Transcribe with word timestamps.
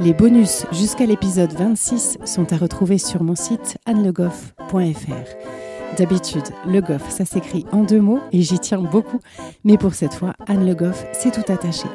Les 0.00 0.14
bonus 0.14 0.64
jusqu'à 0.72 1.06
l'épisode 1.06 1.52
26 1.52 2.18
sont 2.24 2.52
à 2.52 2.56
retrouver 2.56 2.98
sur 2.98 3.22
mon 3.22 3.34
site 3.34 3.78
annelegoff.fr. 3.86 5.96
D'habitude, 5.96 6.44
Le 6.66 6.80
Goff, 6.80 7.10
ça 7.10 7.24
s'écrit 7.24 7.66
en 7.72 7.82
deux 7.82 8.00
mots 8.00 8.20
et 8.32 8.42
j'y 8.42 8.58
tiens 8.58 8.80
beaucoup, 8.80 9.20
mais 9.64 9.76
pour 9.76 9.94
cette 9.94 10.14
fois, 10.14 10.34
Anne 10.46 10.66
Le 10.66 10.74
Goff, 10.74 11.04
c'est 11.12 11.32
tout 11.32 11.52
attaché. 11.52 11.86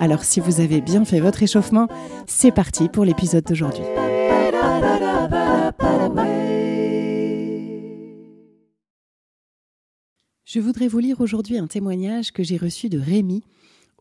Alors 0.00 0.24
si 0.24 0.40
vous 0.40 0.60
avez 0.60 0.80
bien 0.80 1.04
fait 1.04 1.20
votre 1.20 1.42
échauffement, 1.42 1.88
c'est 2.26 2.52
parti 2.52 2.88
pour 2.88 3.04
l'épisode 3.04 3.44
d'aujourd'hui. 3.44 3.84
Je 10.44 10.60
voudrais 10.60 10.88
vous 10.88 10.98
lire 10.98 11.20
aujourd'hui 11.20 11.56
un 11.56 11.66
témoignage 11.66 12.32
que 12.32 12.42
j'ai 12.42 12.56
reçu 12.56 12.88
de 12.88 12.98
Rémi 12.98 13.42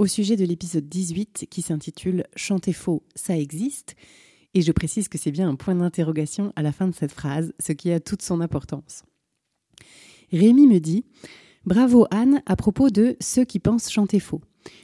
au 0.01 0.07
sujet 0.07 0.35
de 0.35 0.45
l'épisode 0.45 0.89
18 0.89 1.45
qui 1.51 1.61
s'intitule 1.61 2.25
Chanter 2.35 2.73
faux, 2.73 3.03
ça 3.13 3.37
existe. 3.37 3.95
Et 4.55 4.63
je 4.63 4.71
précise 4.71 5.07
que 5.07 5.19
c'est 5.19 5.29
bien 5.29 5.47
un 5.47 5.53
point 5.53 5.75
d'interrogation 5.75 6.51
à 6.55 6.63
la 6.63 6.71
fin 6.71 6.87
de 6.87 6.95
cette 6.95 7.11
phrase, 7.11 7.53
ce 7.59 7.71
qui 7.71 7.91
a 7.91 7.99
toute 7.99 8.23
son 8.23 8.41
importance. 8.41 9.03
Rémi 10.31 10.65
me 10.65 10.79
dit 10.79 11.05
Bravo 11.65 12.07
Anne 12.09 12.41
à 12.47 12.55
propos 12.55 12.89
de 12.89 13.15
ceux 13.21 13.45
qui 13.45 13.59
pensent 13.59 13.91
chanter 13.91 14.19
faux. 14.19 14.41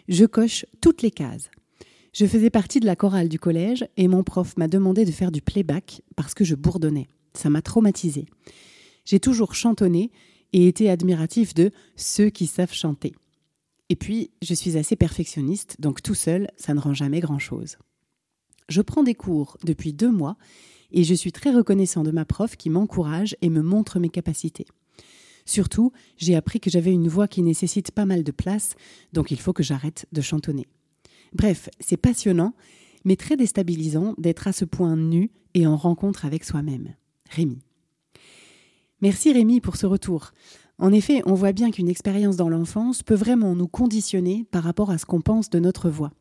Je 0.08 0.26
coche 0.26 0.68
toutes 0.82 1.02
les 1.02 1.10
cases. 1.10 1.50
Je 2.14 2.28
faisais 2.28 2.52
partie 2.52 2.80
de 2.80 2.86
la 2.86 2.96
chorale 2.96 3.28
du 3.28 3.40
collège 3.40 3.88
et 3.98 4.08
mon 4.08 4.24
prof 4.24 4.56
m'a 4.56 4.68
demandé 4.68 5.04
de 5.04 5.12
faire 5.12 5.32
du 5.32 5.42
playback 5.42 6.04
parce 6.16 6.36
que 6.36 6.44
je 6.44 6.54
bourdonnais. 6.54 7.08
Ça 7.34 7.50
m'a 7.50 7.64
traumatisé. 7.64 8.28
J'ai 9.04 9.20
toujours 9.20 9.56
chantonné 9.56 10.12
et 10.54 10.68
été 10.68 10.92
admiratif 10.92 11.56
de 11.56 11.72
ceux 11.96 12.30
qui 12.30 12.46
savent 12.46 12.72
chanter. 12.72 13.16
Et 13.90 13.96
puis, 13.96 14.32
je 14.42 14.54
suis 14.54 14.78
assez 14.78 14.96
perfectionniste, 14.96 15.78
donc 15.80 16.02
tout 16.02 16.16
seul, 16.16 16.50
ça 16.58 16.74
ne 16.74 16.80
rend 16.80 16.94
jamais 16.94 17.20
grand-chose. 17.20 17.78
Je 18.70 18.82
prends 18.82 19.04
des 19.04 19.16
cours 19.16 19.58
depuis 19.64 19.94
deux 19.94 20.12
mois 20.12 20.38
et 20.92 21.04
je 21.04 21.14
suis 21.14 21.32
très 21.32 21.52
reconnaissant 21.52 22.04
de 22.04 22.12
ma 22.12 22.26
prof 22.26 22.58
qui 22.58 22.70
m'encourage 22.70 23.36
et 23.42 23.50
me 23.50 23.62
montre 23.62 24.00
mes 24.00 24.10
capacités. 24.10 24.66
Surtout, 25.46 25.94
j'ai 26.18 26.36
appris 26.36 26.60
que 26.60 26.70
j'avais 26.70 26.92
une 26.92 27.08
voix 27.08 27.30
qui 27.30 27.42
nécessite 27.42 27.92
pas 27.92 28.06
mal 28.06 28.24
de 28.24 28.32
place, 28.32 28.76
donc 29.14 29.32
il 29.32 29.40
faut 29.40 29.54
que 29.54 29.64
j'arrête 29.64 30.06
de 30.12 30.22
chantonner. 30.22 30.68
Bref, 31.34 31.70
c'est 31.80 31.98
passionnant, 31.98 32.54
mais 33.06 33.16
très 33.16 33.38
déstabilisant 33.38 34.14
d'être 34.18 34.48
à 34.48 34.52
ce 34.52 34.66
point 34.66 34.98
nu 34.98 35.32
et 35.54 35.66
en 35.66 35.78
rencontre 35.78 36.26
avec 36.26 36.44
soi-même. 36.44 36.96
Rémi. 37.30 37.60
Merci 39.02 39.32
Rémi 39.32 39.62
pour 39.62 39.78
ce 39.78 39.86
retour. 39.86 40.32
En 40.80 40.92
effet, 40.92 41.22
on 41.26 41.34
voit 41.34 41.54
bien 41.54 41.72
qu'une 41.72 41.90
expérience 41.90 42.36
dans 42.36 42.50
l'enfance 42.50 43.02
peut 43.02 43.16
vraiment 43.16 43.56
nous 43.56 43.68
conditionner 43.68 44.46
par 44.52 44.64
rapport 44.64 44.92
à 44.92 45.00
ce 45.00 45.06
qu'on 45.06 45.22
pense 45.22 45.50
de 45.50 45.60
notre 45.60 45.90
voix. 45.90 46.12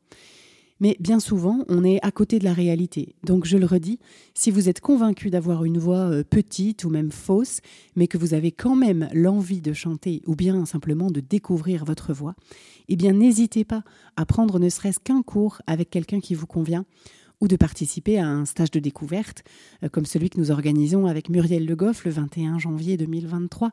Mais 0.81 0.97
bien 1.01 1.21
souvent, 1.21 1.65
on 1.69 1.85
est 1.85 1.99
à 2.03 2.11
côté 2.11 2.39
de 2.39 2.45
la 2.45 2.53
réalité. 2.53 3.15
Donc 3.23 3.47
je 3.47 3.57
le 3.57 3.67
redis, 3.67 3.99
si 4.35 4.51
vous 4.51 4.69
êtes 4.69 4.81
convaincu 4.81 5.31
d'avoir 5.31 5.65
une 5.65 5.79
voix 5.79 6.11
euh, 6.11 6.23
petite 6.23 6.85
ou 6.85 6.91
même 6.91 7.11
fausse, 7.11 7.61
mais 7.97 8.09
que 8.09 8.19
vous 8.19 8.35
avez 8.35 8.53
quand 8.53 8.77
même 8.77 9.09
l'envie 9.13 9.63
de 9.63 9.73
chanter 9.73 10.23
ou 10.27 10.37
bien 10.37 10.67
simplement 10.67 11.11
de 11.11 11.21
découvrir 11.21 11.85
votre 11.85 12.13
voix, 12.13 12.35
eh 12.89 12.97
bien 12.97 13.13
n'hésitez 13.13 13.65
pas 13.65 13.85
à 14.17 14.27
prendre 14.27 14.59
ne 14.59 14.69
serait-ce 14.69 15.01
qu'un 15.01 15.23
cours 15.23 15.63
avec 15.67 15.89
quelqu'un 15.89 16.21
qui 16.21 16.35
vous 16.35 16.47
convient 16.47 16.85
ou 17.41 17.49
de 17.49 17.57
participer 17.57 18.19
à 18.19 18.29
un 18.29 18.45
stage 18.45 18.71
de 18.71 18.81
découverte 18.81 19.43
euh, 19.83 19.89
comme 19.89 20.07
celui 20.07 20.31
que 20.31 20.39
nous 20.39 20.51
organisons 20.51 21.07
avec 21.07 21.29
Muriel 21.29 21.67
Le 21.67 21.77
Goff 21.77 22.05
le 22.05 22.11
21 22.11 22.59
janvier 22.59 22.97
2023 22.97 23.71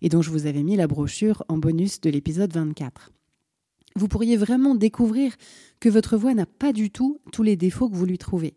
et 0.00 0.08
dont 0.08 0.22
je 0.22 0.30
vous 0.30 0.46
avais 0.46 0.62
mis 0.62 0.76
la 0.76 0.86
brochure 0.86 1.44
en 1.48 1.58
bonus 1.58 2.00
de 2.00 2.10
l'épisode 2.10 2.52
24. 2.52 3.12
Vous 3.94 4.08
pourriez 4.08 4.36
vraiment 4.36 4.74
découvrir 4.74 5.34
que 5.80 5.88
votre 5.88 6.16
voix 6.16 6.34
n'a 6.34 6.46
pas 6.46 6.72
du 6.72 6.90
tout 6.90 7.20
tous 7.30 7.42
les 7.42 7.56
défauts 7.56 7.90
que 7.90 7.96
vous 7.96 8.06
lui 8.06 8.18
trouvez. 8.18 8.54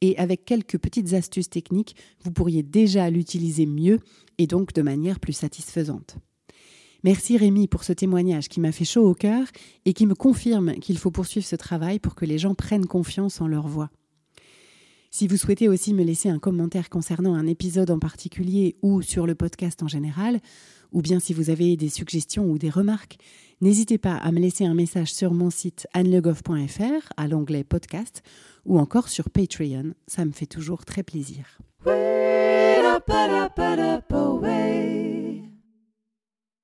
Et 0.00 0.18
avec 0.18 0.44
quelques 0.44 0.78
petites 0.78 1.12
astuces 1.12 1.48
techniques, 1.48 1.94
vous 2.24 2.32
pourriez 2.32 2.64
déjà 2.64 3.08
l'utiliser 3.08 3.66
mieux 3.66 4.00
et 4.38 4.48
donc 4.48 4.72
de 4.72 4.82
manière 4.82 5.20
plus 5.20 5.32
satisfaisante. 5.32 6.16
Merci 7.04 7.36
Rémi 7.36 7.66
pour 7.66 7.82
ce 7.82 7.92
témoignage 7.92 8.48
qui 8.48 8.60
m'a 8.60 8.70
fait 8.70 8.84
chaud 8.84 9.08
au 9.08 9.14
cœur 9.14 9.46
et 9.84 9.92
qui 9.92 10.06
me 10.06 10.14
confirme 10.14 10.74
qu'il 10.74 10.98
faut 10.98 11.10
poursuivre 11.10 11.46
ce 11.46 11.56
travail 11.56 11.98
pour 11.98 12.14
que 12.14 12.24
les 12.24 12.38
gens 12.38 12.54
prennent 12.54 12.86
confiance 12.86 13.40
en 13.40 13.48
leur 13.48 13.66
voix. 13.66 13.90
Si 15.10 15.28
vous 15.28 15.36
souhaitez 15.36 15.68
aussi 15.68 15.92
me 15.92 16.04
laisser 16.04 16.30
un 16.30 16.38
commentaire 16.38 16.88
concernant 16.88 17.34
un 17.34 17.46
épisode 17.46 17.90
en 17.90 17.98
particulier 17.98 18.76
ou 18.80 19.02
sur 19.02 19.26
le 19.26 19.34
podcast 19.34 19.82
en 19.82 19.88
général, 19.88 20.40
ou 20.92 21.02
bien 21.02 21.20
si 21.20 21.34
vous 21.34 21.50
avez 21.50 21.76
des 21.76 21.90
suggestions 21.90 22.46
ou 22.48 22.56
des 22.56 22.70
remarques, 22.70 23.18
n'hésitez 23.60 23.98
pas 23.98 24.14
à 24.14 24.32
me 24.32 24.38
laisser 24.38 24.64
un 24.64 24.74
message 24.74 25.12
sur 25.12 25.34
mon 25.34 25.50
site 25.50 25.86
annelegoff.fr 25.92 27.12
à 27.16 27.28
l'onglet 27.28 27.64
podcast 27.64 28.22
ou 28.64 28.78
encore 28.78 29.08
sur 29.08 29.28
Patreon, 29.28 29.92
ça 30.06 30.24
me 30.24 30.32
fait 30.32 30.46
toujours 30.46 30.84
très 30.84 31.02
plaisir. 31.02 31.58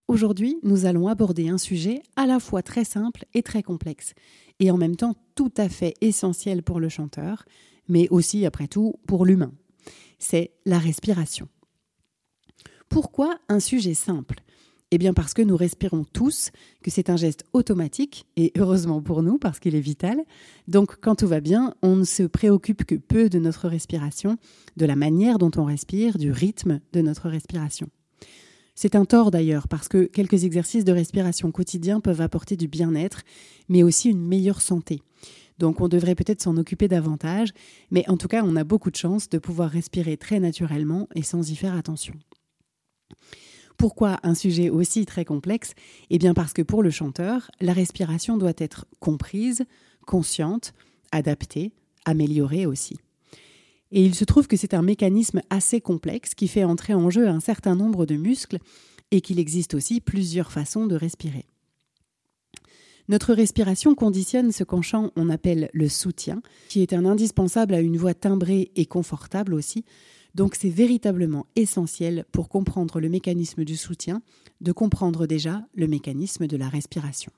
Aujourd'hui, 0.09 0.59
nous 0.63 0.87
allons 0.87 1.07
aborder 1.07 1.51
un 1.51 1.59
sujet 1.59 2.03
à 2.17 2.27
la 2.27 2.41
fois 2.41 2.63
très 2.63 2.85
simple 2.85 3.27
et 3.35 3.43
très 3.43 3.63
complexe, 3.63 4.15
et 4.59 4.71
en 4.71 4.79
même 4.79 4.97
temps 4.97 5.15
tout 5.35 5.53
à 5.59 5.69
fait 5.69 5.93
essentiel 6.01 6.63
pour 6.63 6.81
le 6.81 6.89
chanteur, 6.89 7.45
mais 7.89 8.09
aussi, 8.09 8.47
après 8.47 8.69
tout, 8.69 8.95
pour 9.07 9.27
l'humain. 9.27 9.53
C'est 10.19 10.53
la 10.65 10.79
respiration. 10.79 11.47
Pourquoi 12.89 13.39
un 13.51 13.61
sujet 13.61 13.93
simple? 13.93 14.41
Eh 14.91 14.97
bien 14.97 15.13
parce 15.13 15.35
que 15.35 15.43
nous 15.43 15.59
respirons 15.59 16.05
tous, 16.11 16.53
que 16.83 16.91
c'est 16.91 17.11
un 17.11 17.17
geste 17.17 17.45
automatique, 17.53 18.27
et 18.37 18.53
heureusement 18.57 19.03
pour 19.03 19.23
nous 19.23 19.37
parce 19.37 19.61
qu'il 19.61 19.75
est 19.75 19.81
vital. 19.81 20.19
Donc 20.69 20.97
quand 21.03 21.17
tout 21.17 21.29
va 21.29 21.41
bien, 21.41 21.75
on 21.83 21.97
ne 21.97 22.05
se 22.05 22.23
préoccupe 22.23 22.85
que 22.85 22.95
peu 22.95 23.29
de 23.29 23.39
notre 23.39 23.69
respiration, 23.69 24.39
de 24.79 24.87
la 24.87 24.97
manière 24.97 25.37
dont 25.37 25.51
on 25.59 25.65
respire, 25.65 26.17
du 26.17 26.33
rythme 26.33 26.81
de 26.95 27.03
notre 27.03 27.29
respiration. 27.29 27.91
C'est 28.81 28.95
un 28.95 29.05
tort 29.05 29.33
d'ailleurs 29.33 29.67
parce 29.67 29.89
que 29.89 30.05
quelques 30.05 30.45
exercices 30.45 30.85
de 30.85 30.93
respiration 30.93 31.51
quotidiens 31.51 31.99
peuvent 31.99 32.21
apporter 32.21 32.57
du 32.57 32.69
bien-être, 32.69 33.23
mais 33.69 33.83
aussi 33.83 34.09
une 34.09 34.25
meilleure 34.25 34.61
santé. 34.61 35.03
Donc 35.59 35.81
on 35.81 35.89
devrait 35.89 36.15
peut-être 36.15 36.41
s'en 36.41 36.57
occuper 36.57 36.87
davantage, 36.87 37.49
mais 37.91 38.09
en 38.09 38.17
tout 38.17 38.29
cas 38.29 38.45
on 38.45 38.55
a 38.55 38.63
beaucoup 38.63 38.93
de 38.93 38.97
chance 38.97 39.29
de 39.29 39.39
pouvoir 39.39 39.69
respirer 39.69 40.17
très 40.17 40.39
naturellement 40.39 41.09
et 41.17 41.25
sans 41.25 41.51
y 41.51 41.57
faire 41.57 41.75
attention. 41.75 42.15
Pourquoi 43.79 44.21
un 44.23 44.37
sujet 44.37 44.71
aussi 44.71 45.07
très 45.07 45.25
complexe? 45.25 45.73
Eh 46.11 46.19
bien 46.19 46.33
parce 46.33 46.53
que 46.53 46.63
pour 46.63 46.85
le 46.85 46.91
chanteur, 46.91 47.51
la 47.61 47.73
respiration 47.73 48.37
doit 48.37 48.53
être 48.59 48.87
comprise, 49.01 49.65
consciente, 50.07 50.73
adaptée, 51.11 51.73
améliorée 52.05 52.65
aussi. 52.65 52.97
Et 53.91 54.05
il 54.05 54.15
se 54.15 54.25
trouve 54.25 54.47
que 54.47 54.57
c'est 54.57 54.75
un 54.75 54.83
mécanisme 54.83 55.41
assez 55.51 55.81
complexe 55.81 56.35
qui 56.35 56.49
fait 56.49 56.65
entrer 56.65 56.95
en 56.95 57.11
jeu 57.11 57.29
un 57.29 57.41
certain 57.41 57.75
nombre 57.75 58.05
de 58.07 58.17
muscles 58.17 58.59
et 59.11 59.21
qu'il 59.21 59.39
existe 59.39 59.75
aussi 59.75 60.01
plusieurs 60.01 60.53
façons 60.53 60.87
de 60.87 60.95
respirer. 60.95 61.47
Notre 63.09 63.33
respiration 63.33 63.95
conditionne 63.95 64.53
ce 64.53 64.65
qu'en 64.65 64.83
chant 64.83 65.13
on 65.17 65.31
appelle 65.31 65.71
le 65.73 65.89
soutien, 65.89 66.43
qui 66.69 66.83
est 66.83 66.93
un 66.93 67.07
indispensable 67.07 67.73
à 67.73 67.81
une 67.81 67.97
voix 67.97 68.13
timbrée 68.13 68.71
et 68.77 68.85
confortable 68.85 69.55
aussi, 69.55 69.87
donc 70.35 70.55
c'est 70.55 70.69
véritablement 70.69 71.47
essentiel 71.57 72.27
pour 72.33 72.51
comprendre 72.51 73.01
le 73.01 73.09
mécanisme 73.09 73.65
du 73.65 73.77
soutien, 73.77 74.21
de 74.61 74.73
comprendre 74.73 75.27
déjà 75.27 75.63
le 75.75 75.87
mécanisme 75.87 76.47
de 76.47 76.57
la 76.59 76.69
respiration. 76.69 77.33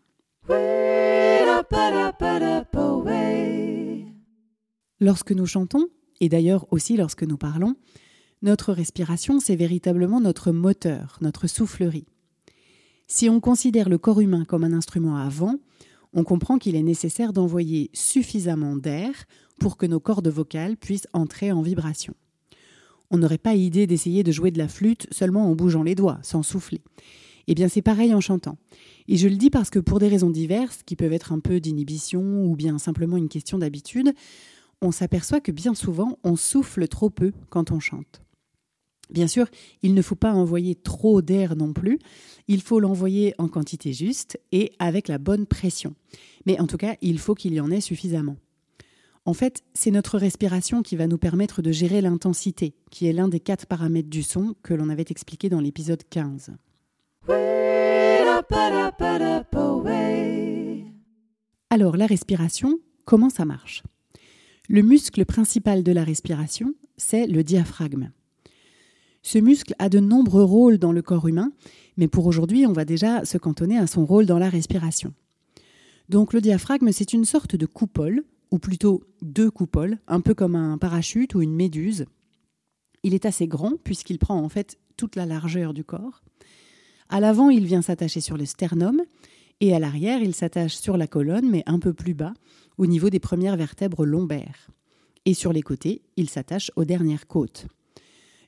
Lorsque 4.99 5.33
nous 5.33 5.47
chantons, 5.47 5.87
et 6.21 6.29
d'ailleurs 6.29 6.67
aussi 6.71 6.97
lorsque 6.97 7.23
nous 7.23 7.37
parlons, 7.37 7.77
notre 8.43 8.73
respiration, 8.73 9.41
c'est 9.41 9.57
véritablement 9.57 10.21
notre 10.21 10.53
moteur, 10.53 11.19
notre 11.21 11.47
soufflerie. 11.47 12.07
Si 13.07 13.29
on 13.29 13.41
considère 13.41 13.89
le 13.89 13.99
corps 13.99 14.21
humain 14.21 14.45
comme 14.45 14.65
un 14.65 14.73
instrument 14.73 15.17
à 15.17 15.29
vent, 15.29 15.57
on 16.13 16.25
comprend 16.25 16.59
qu'il 16.59 16.77
est 16.77 16.83
nécessaire 16.83 17.33
d'envoyer 17.33 17.91
suffisamment 17.93 18.77
d'air 18.77 19.11
pour 19.59 19.77
que 19.77 19.87
nos 19.87 20.01
cordes 20.01 20.29
vocales 20.29 20.77
puissent 20.77 21.09
entrer 21.13 21.53
en 21.53 21.61
vibration 21.61 22.15
on 23.11 23.19
n'aurait 23.19 23.39
pas 23.39 23.55
idée 23.55 23.87
d'essayer 23.87 24.23
de 24.23 24.33
jouer 24.33 24.51
de 24.51 24.59
la 24.59 24.69
flûte 24.69 25.07
seulement 25.11 25.51
en 25.51 25.55
bougeant 25.55 25.83
les 25.83 25.95
doigts, 25.95 26.19
sans 26.23 26.43
souffler. 26.43 26.81
Eh 27.49 27.55
bien, 27.55 27.69
c'est 27.69 27.83
pareil 27.83 28.15
en 28.15 28.21
chantant. 28.21 28.57
Et 29.09 29.17
je 29.17 29.27
le 29.27 29.37
dis 29.37 29.51
parce 29.51 29.71
que 29.71 29.81
pour 29.81 29.99
des 29.99 30.09
raisons 30.09 30.31
diverses, 30.31 30.83
qui 30.85 30.95
peuvent 30.95 31.13
être 31.13 31.33
un 31.33 31.41
peu 31.41 31.59
d'inhibition 31.59 32.45
ou 32.45 32.55
bien 32.55 32.79
simplement 32.79 33.17
une 33.17 33.29
question 33.29 33.59
d'habitude, 33.59 34.15
on 34.81 34.93
s'aperçoit 34.93 35.41
que 35.41 35.53
bien 35.53 35.75
souvent, 35.75 36.19
on 36.25 36.37
souffle 36.37 36.89
trop 36.89 37.11
peu 37.11 37.33
quand 37.49 37.71
on 37.71 37.81
chante. 37.81 38.23
Bien 39.11 39.27
sûr, 39.27 39.47
il 39.83 39.95
ne 39.95 40.03
faut 40.03 40.15
pas 40.15 40.33
envoyer 40.33 40.77
trop 40.77 41.21
d'air 41.21 41.57
non 41.57 41.73
plus, 41.73 41.99
il 42.47 42.63
faut 42.63 42.81
l'envoyer 42.81 43.35
en 43.39 43.49
quantité 43.49 43.93
juste 43.93 44.39
et 44.53 44.73
avec 44.79 45.09
la 45.09 45.19
bonne 45.19 45.47
pression. 45.47 45.95
Mais 46.47 46.61
en 46.61 46.67
tout 46.67 46.77
cas, 46.77 46.95
il 47.03 47.19
faut 47.19 47.35
qu'il 47.35 47.55
y 47.55 47.61
en 47.61 47.71
ait 47.71 47.81
suffisamment. 47.81 48.37
En 49.27 49.35
fait, 49.35 49.63
c'est 49.75 49.91
notre 49.91 50.17
respiration 50.17 50.83
qui 50.83 50.97
va 50.97 51.07
nous 51.07 51.19
permettre 51.19 51.61
de 51.61 51.73
gérer 51.73 52.01
l'intensité, 52.01 52.75
qui 52.91 53.07
est 53.07 53.13
l'un 53.13 53.29
des 53.29 53.41
quatre 53.41 53.67
paramètres 53.67 54.09
du 54.09 54.23
son 54.23 54.55
que 54.63 54.75
l'on 54.75 54.89
avait 54.89 55.05
expliqué 55.09 55.49
dans 55.49 55.61
l'épisode 55.61 56.03
15. 56.09 56.53
Alors, 61.69 61.97
la 61.97 62.07
respiration, 62.07 62.79
comment 63.05 63.31
ça 63.31 63.45
marche? 63.45 63.83
Le 64.73 64.83
muscle 64.83 65.25
principal 65.25 65.83
de 65.83 65.91
la 65.91 66.05
respiration, 66.05 66.77
c'est 66.97 67.27
le 67.27 67.43
diaphragme. 67.43 68.13
Ce 69.21 69.39
muscle 69.39 69.75
a 69.81 69.89
de 69.89 69.99
nombreux 69.99 70.45
rôles 70.45 70.79
dans 70.79 70.93
le 70.93 71.03
corps 71.03 71.27
humain, 71.27 71.51
mais 71.97 72.07
pour 72.07 72.25
aujourd'hui, 72.27 72.67
on 72.67 72.73
va 72.73 72.85
déjà 72.85 73.25
se 73.25 73.37
cantonner 73.37 73.79
à 73.79 73.89
son 73.89 74.07
rôle 74.07 74.27
dans 74.27 74.39
la 74.39 74.49
respiration. 74.49 75.13
Donc 76.09 76.33
le 76.33 76.41
diaphragme, 76.41 76.93
c'est 76.93 77.13
une 77.13 77.25
sorte 77.25 77.57
de 77.57 77.67
coupole, 77.67 78.23
ou 78.53 78.61
plutôt 78.61 79.03
deux 79.23 79.51
coupoles, 79.51 79.99
un 80.07 80.21
peu 80.21 80.35
comme 80.35 80.55
un 80.55 80.79
parachute 80.79 81.35
ou 81.35 81.43
une 81.43 81.57
méduse. 81.57 82.07
Il 83.03 83.13
est 83.13 83.27
assez 83.27 83.49
grand 83.49 83.73
puisqu'il 83.83 84.21
prend 84.21 84.41
en 84.41 84.49
fait 84.49 84.79
toute 84.97 85.17
la 85.17 85.27
largeur 85.27 85.75
du 85.75 85.83
corps. 85.83 86.23
À 87.09 87.19
l'avant, 87.19 87.51
il 87.51 87.67
vient 87.67 87.83
s'attacher 87.83 88.21
sur 88.21 88.37
le 88.37 88.45
sternum, 88.45 89.03
et 89.61 89.75
à 89.75 89.79
l'arrière, 89.79 90.23
il 90.23 90.35
s'attache 90.35 90.75
sur 90.75 90.97
la 90.97 91.07
colonne, 91.07 91.51
mais 91.51 91.63
un 91.67 91.79
peu 91.79 91.93
plus 91.93 92.15
bas, 92.15 92.35
au 92.79 92.87
niveau 92.87 93.11
des 93.11 93.21
premières 93.21 93.57
vertèbres 93.57 94.07
lombaires. 94.07 94.71
Et 95.27 95.35
sur 95.35 95.53
les 95.53 95.63
côtés, 95.63 96.03
il 96.17 96.31
s'attache 96.31 96.71
aux 96.77 96.85
dernières 96.85 97.27
côtes. 97.27 97.67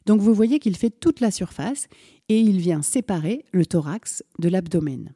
Donc 0.06 0.20
vous 0.20 0.34
voyez 0.34 0.58
qu'il 0.58 0.76
fait 0.76 0.90
toute 0.90 1.20
la 1.20 1.30
surface 1.30 1.86
et 2.28 2.40
il 2.40 2.58
vient 2.58 2.82
séparer 2.82 3.44
le 3.52 3.66
thorax 3.66 4.24
de 4.38 4.48
l'abdomen. 4.48 5.12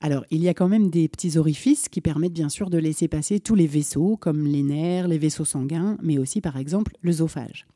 Alors, 0.00 0.24
il 0.30 0.42
y 0.42 0.48
a 0.48 0.54
quand 0.54 0.68
même 0.68 0.90
des 0.90 1.08
petits 1.08 1.38
orifices 1.38 1.88
qui 1.88 2.02
permettent 2.02 2.34
bien 2.34 2.50
sûr 2.50 2.68
de 2.68 2.76
laisser 2.76 3.08
passer 3.08 3.40
tous 3.40 3.54
les 3.54 3.66
vaisseaux, 3.66 4.16
comme 4.18 4.46
les 4.46 4.62
nerfs, 4.62 5.08
les 5.08 5.18
vaisseaux 5.18 5.46
sanguins, 5.46 5.96
mais 6.02 6.18
aussi 6.18 6.42
par 6.42 6.58
exemple 6.58 6.92
l'œsophage. 7.02 7.66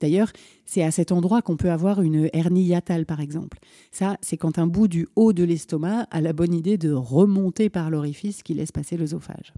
D'ailleurs, 0.00 0.32
c'est 0.64 0.82
à 0.82 0.90
cet 0.90 1.12
endroit 1.12 1.42
qu'on 1.42 1.56
peut 1.56 1.70
avoir 1.70 2.02
une 2.02 2.28
hernie 2.32 2.64
hiatale, 2.64 3.06
par 3.06 3.20
exemple. 3.20 3.58
Ça, 3.92 4.16
c'est 4.22 4.36
quand 4.36 4.58
un 4.58 4.66
bout 4.66 4.88
du 4.88 5.06
haut 5.16 5.32
de 5.32 5.44
l'estomac 5.44 6.06
a 6.10 6.20
la 6.20 6.32
bonne 6.32 6.54
idée 6.54 6.78
de 6.78 6.92
remonter 6.92 7.70
par 7.70 7.90
l'orifice 7.90 8.42
qui 8.42 8.54
laisse 8.54 8.72
passer 8.72 8.96
l'œsophage. 8.96 9.52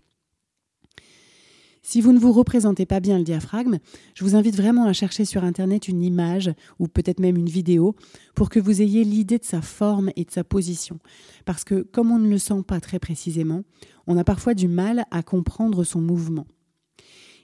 Si 1.84 2.00
vous 2.00 2.12
ne 2.12 2.18
vous 2.20 2.30
représentez 2.30 2.86
pas 2.86 3.00
bien 3.00 3.18
le 3.18 3.24
diaphragme, 3.24 3.78
je 4.14 4.22
vous 4.22 4.36
invite 4.36 4.54
vraiment 4.54 4.86
à 4.86 4.92
chercher 4.92 5.24
sur 5.24 5.42
Internet 5.42 5.88
une 5.88 6.04
image 6.04 6.52
ou 6.78 6.86
peut-être 6.86 7.18
même 7.18 7.36
une 7.36 7.48
vidéo 7.48 7.96
pour 8.36 8.50
que 8.50 8.60
vous 8.60 8.82
ayez 8.82 9.02
l'idée 9.02 9.38
de 9.38 9.44
sa 9.44 9.62
forme 9.62 10.10
et 10.14 10.24
de 10.24 10.30
sa 10.30 10.44
position. 10.44 11.00
Parce 11.44 11.64
que 11.64 11.82
comme 11.82 12.12
on 12.12 12.20
ne 12.20 12.28
le 12.28 12.38
sent 12.38 12.62
pas 12.66 12.78
très 12.78 13.00
précisément, 13.00 13.62
on 14.06 14.16
a 14.16 14.22
parfois 14.22 14.54
du 14.54 14.68
mal 14.68 15.06
à 15.10 15.24
comprendre 15.24 15.82
son 15.82 16.00
mouvement. 16.00 16.46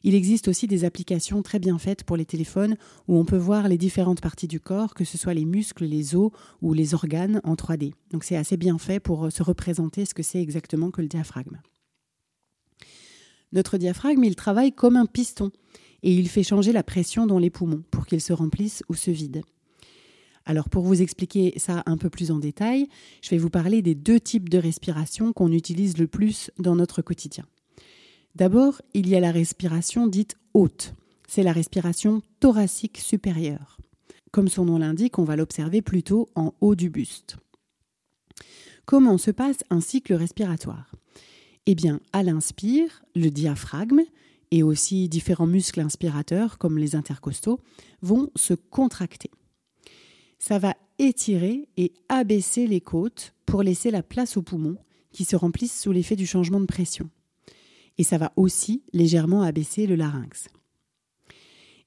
Il 0.05 0.15
existe 0.15 0.49
aussi 0.49 0.67
des 0.67 0.85
applications 0.85 1.43
très 1.43 1.59
bien 1.59 1.79
faites 1.79 2.05
pour 2.05 2.17
les 2.17 2.25
téléphones 2.25 2.77
où 3.09 3.17
on 3.17 3.25
peut 3.25 3.37
voir 3.37 3.69
les 3.69 3.79
différentes 3.79 4.21
parties 4.21 4.49
du 4.49 4.61
corps, 4.61 4.95
que 4.95 5.05
ce 5.05 5.19
soit 5.19 5.35
les 5.35 5.45
muscles, 5.45 5.85
les 5.85 6.15
os 6.15 6.31
ou 6.62 6.73
les 6.73 6.95
organes 6.95 7.41
en 7.45 7.55
3D. 7.55 7.93
Donc 8.11 8.25
c'est 8.25 8.37
assez 8.37 8.56
bien 8.56 8.79
fait 8.79 9.00
pour 9.00 9.31
se 9.33 9.43
représenter 9.43 10.05
ce 10.05 10.15
que 10.15 10.23
c'est 10.23 10.41
exactement 10.41 10.91
que 10.91 11.03
le 11.03 11.09
diaphragme. 11.09 11.59
Notre 13.53 13.79
diaphragme, 13.79 14.25
il 14.25 14.37
travaille 14.37 14.73
comme 14.73 14.97
un 14.97 15.06
piston 15.06 15.50
et 16.03 16.12
il 16.12 16.29
fait 16.29 16.43
changer 16.43 16.73
la 16.73 16.83
pression 16.83 17.27
dans 17.27 17.39
les 17.39 17.50
poumons 17.50 17.83
pour 17.91 18.06
qu'ils 18.06 18.21
se 18.21 18.33
remplissent 18.33 18.83
ou 18.89 18.95
se 18.95 19.11
vident. 19.11 19.45
Alors 20.45 20.71
pour 20.71 20.85
vous 20.85 21.03
expliquer 21.03 21.53
ça 21.59 21.83
un 21.87 21.99
peu 21.99 22.09
plus 22.09 22.31
en 22.31 22.39
détail, 22.39 22.89
je 23.23 23.31
vais 23.31 23.39
vous 23.39 23.50
parler 23.50 23.83
des 23.83 23.95
deux 23.95 24.19
types 24.19 24.49
de 24.49 24.59
respiration 24.59 25.33
qu'on 25.33 25.53
utilise 25.53 25.99
le 25.99 26.06
plus 26.06 26.50
dans 26.59 26.75
notre 26.75 27.03
quotidien. 27.03 27.45
D'abord, 28.34 28.82
il 28.94 29.08
y 29.08 29.16
a 29.16 29.20
la 29.20 29.32
respiration 29.32 30.06
dite 30.06 30.36
haute. 30.54 30.94
C'est 31.26 31.42
la 31.42 31.52
respiration 31.52 32.22
thoracique 32.40 32.98
supérieure. 32.98 33.78
Comme 34.30 34.48
son 34.48 34.66
nom 34.66 34.78
l'indique, 34.78 35.19
on 35.19 35.25
va 35.25 35.36
l'observer 35.36 35.82
plutôt 35.82 36.28
en 36.34 36.54
haut 36.60 36.75
du 36.75 36.90
buste. 36.90 37.36
Comment 38.84 39.19
se 39.19 39.30
passe 39.30 39.58
un 39.70 39.80
cycle 39.80 40.14
respiratoire? 40.14 40.92
Eh 41.66 41.75
bien, 41.75 42.00
à 42.12 42.22
l'inspire, 42.22 43.02
le 43.14 43.28
diaphragme 43.28 44.02
et 44.50 44.62
aussi 44.62 45.08
différents 45.08 45.46
muscles 45.46 45.80
inspirateurs 45.80 46.56
comme 46.56 46.78
les 46.78 46.96
intercostaux 46.96 47.60
vont 48.00 48.30
se 48.36 48.54
contracter. 48.54 49.30
Ça 50.38 50.58
va 50.58 50.75
étirer 50.98 51.69
et 51.76 51.92
abaisser 52.08 52.66
les 52.66 52.80
côtes 52.80 53.34
pour 53.44 53.62
laisser 53.62 53.90
la 53.90 54.02
place 54.02 54.36
aux 54.36 54.42
poumons 54.42 54.78
qui 55.12 55.25
se 55.25 55.36
remplissent 55.36 55.80
sous 55.80 55.92
l'effet 55.92 56.16
du 56.16 56.26
changement 56.26 56.60
de 56.60 56.66
pression. 56.66 57.10
Et 57.99 58.05
ça 58.05 58.19
va 58.19 58.33
aussi 58.37 58.83
légèrement 58.93 59.43
abaisser 59.43 59.87
le 59.87 59.97
larynx. 59.97 60.49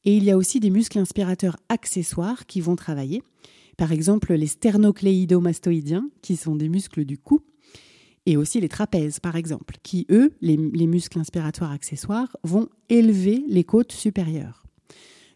Et 0.04 0.18
il 0.18 0.24
y 0.24 0.32
a 0.32 0.38
aussi 0.38 0.60
des 0.60 0.70
muscles 0.70 1.00
inspirateurs 1.00 1.58
accessoires 1.70 2.46
qui 2.46 2.60
vont 2.62 2.76
travailler. 2.76 3.22
Par 3.78 3.92
exemple, 3.92 4.34
les 4.34 4.48
sternocléidomastoïdiens, 4.48 6.10
qui 6.22 6.36
sont 6.36 6.56
des 6.56 6.70
muscles 6.70 7.06
du 7.06 7.18
cou, 7.18 7.42
et 8.26 8.38
aussi 8.38 8.60
les 8.60 8.70
trapèzes, 8.70 9.20
par 9.20 9.36
exemple, 9.36 9.78
qui, 9.84 10.06
eux, 10.12 10.34
les, 10.42 10.58
muscles 10.58 11.20
inspiratoires 11.20 11.72
accessoires, 11.72 12.36
vont 12.44 12.70
élever 12.90 13.44
les 13.48 13.64
côtes 13.64 13.92
supérieures. 13.92 14.64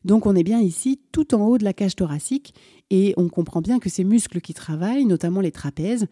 Donc 0.03 0.27
on 0.27 0.35
est 0.35 0.43
bien 0.43 0.59
ici 0.59 0.99
tout 1.11 1.33
en 1.33 1.47
haut 1.47 1.57
de 1.57 1.63
la 1.63 1.73
cage 1.73 1.95
thoracique 1.95 2.53
et 2.91 3.15
on 3.17 3.27
comprend 3.27 3.61
bien 3.61 3.79
que 3.79 3.89
ces 3.89 4.03
muscles 4.03 4.39
qui 4.39 4.53
travaillent, 4.53 5.05
notamment 5.05 5.41
les 5.41 5.51
trapèzes, 5.51 6.05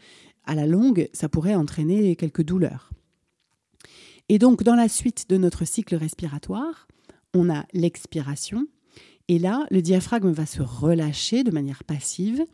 à 0.46 0.56
la 0.56 0.66
longue, 0.66 1.10
ça 1.14 1.30
pourrait 1.30 1.54
entraîner 1.54 2.16
quelques 2.16 2.44
douleurs. 2.44 2.90
Et 4.30 4.40
donc 4.40 4.64
dans 4.64 4.76
la 4.76 4.90
suite 4.90 5.30
de 5.30 5.38
notre 5.38 5.66
cycle 5.66 5.96
respiratoire, 5.96 6.88
on 7.34 7.50
a 7.50 7.66
l'expiration 7.74 8.68
et 9.28 9.40
là, 9.40 9.66
le 9.72 9.82
diaphragme 9.82 10.32
va 10.32 10.46
se 10.46 10.62
relâcher 10.62 11.44
de 11.44 11.52
manière 11.52 11.84
passive 11.84 12.46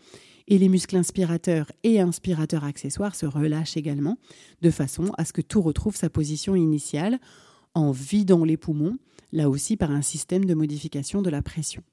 et 0.47 0.57
les 0.57 0.69
muscles 0.69 0.97
inspirateurs 0.97 1.71
et 1.83 1.99
inspirateurs 1.99 2.63
accessoires 2.63 3.15
se 3.15 3.25
relâchent 3.25 3.77
également, 3.77 4.17
de 4.61 4.71
façon 4.71 5.11
à 5.17 5.25
ce 5.25 5.33
que 5.33 5.41
tout 5.41 5.61
retrouve 5.61 5.95
sa 5.95 6.09
position 6.09 6.55
initiale 6.55 7.19
en 7.73 7.91
vidant 7.91 8.43
les 8.43 8.57
poumons, 8.57 8.97
là 9.31 9.49
aussi 9.49 9.77
par 9.77 9.91
un 9.91 10.01
système 10.01 10.45
de 10.45 10.53
modification 10.53 11.21
de 11.21 11.29
la 11.29 11.41
pression. 11.41 11.83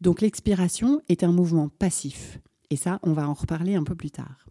Donc 0.00 0.20
l'expiration 0.20 1.02
est 1.08 1.24
un 1.24 1.32
mouvement 1.32 1.68
passif, 1.68 2.38
et 2.70 2.76
ça, 2.76 3.00
on 3.02 3.12
va 3.12 3.28
en 3.28 3.34
reparler 3.34 3.74
un 3.74 3.84
peu 3.84 3.94
plus 3.94 4.10
tard. 4.10 4.46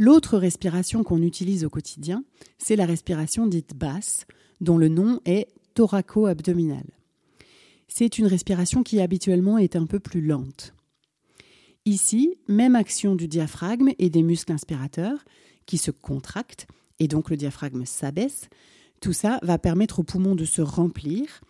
L'autre 0.00 0.38
respiration 0.38 1.02
qu'on 1.02 1.22
utilise 1.22 1.64
au 1.64 1.70
quotidien, 1.70 2.22
c'est 2.56 2.76
la 2.76 2.86
respiration 2.86 3.48
dite 3.48 3.74
basse, 3.74 4.26
dont 4.60 4.78
le 4.78 4.86
nom 4.86 5.20
est 5.24 5.48
thoraco-abdominale. 5.74 6.86
C'est 7.88 8.16
une 8.16 8.28
respiration 8.28 8.84
qui 8.84 9.00
habituellement 9.00 9.58
est 9.58 9.74
un 9.74 9.86
peu 9.86 9.98
plus 9.98 10.20
lente. 10.20 10.72
Ici, 11.84 12.36
même 12.46 12.76
action 12.76 13.16
du 13.16 13.26
diaphragme 13.26 13.90
et 13.98 14.08
des 14.08 14.22
muscles 14.22 14.52
inspirateurs 14.52 15.18
qui 15.66 15.78
se 15.78 15.90
contractent 15.90 16.68
et 17.00 17.08
donc 17.08 17.28
le 17.28 17.36
diaphragme 17.36 17.84
s'abaisse. 17.84 18.48
Tout 19.00 19.12
ça 19.12 19.40
va 19.42 19.58
permettre 19.58 19.98
aux 19.98 20.04
poumons 20.04 20.36
de 20.36 20.44
se 20.44 20.62
remplir, 20.62 21.40